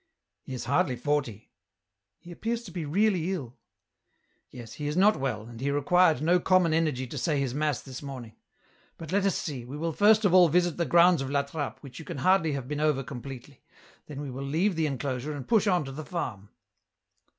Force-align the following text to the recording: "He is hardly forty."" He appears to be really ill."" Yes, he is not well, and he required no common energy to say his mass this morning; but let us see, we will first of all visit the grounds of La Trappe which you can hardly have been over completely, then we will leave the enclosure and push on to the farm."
"He 0.41 0.55
is 0.55 0.65
hardly 0.65 0.95
forty."" 0.95 1.51
He 2.17 2.31
appears 2.31 2.63
to 2.63 2.71
be 2.71 2.85
really 2.85 3.31
ill."" 3.33 3.59
Yes, 4.49 4.73
he 4.73 4.87
is 4.87 4.97
not 4.97 5.15
well, 5.19 5.43
and 5.45 5.61
he 5.61 5.69
required 5.69 6.23
no 6.23 6.39
common 6.39 6.73
energy 6.73 7.05
to 7.05 7.19
say 7.19 7.39
his 7.39 7.53
mass 7.53 7.83
this 7.83 8.01
morning; 8.01 8.35
but 8.97 9.11
let 9.11 9.27
us 9.27 9.35
see, 9.35 9.63
we 9.63 9.77
will 9.77 9.93
first 9.93 10.25
of 10.25 10.33
all 10.33 10.49
visit 10.49 10.77
the 10.77 10.85
grounds 10.85 11.21
of 11.21 11.29
La 11.29 11.43
Trappe 11.43 11.77
which 11.83 11.99
you 11.99 12.05
can 12.05 12.17
hardly 12.17 12.53
have 12.53 12.67
been 12.67 12.79
over 12.81 13.03
completely, 13.03 13.61
then 14.07 14.21
we 14.21 14.31
will 14.31 14.41
leave 14.43 14.75
the 14.75 14.87
enclosure 14.87 15.33
and 15.35 15.47
push 15.47 15.67
on 15.67 15.85
to 15.85 15.91
the 15.91 16.03
farm." 16.03 16.49